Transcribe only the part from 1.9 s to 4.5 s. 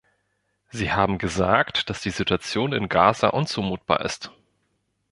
dass die Situation in Gaza unzumutbar ist.